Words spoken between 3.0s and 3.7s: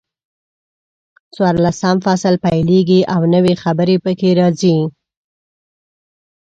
او نوي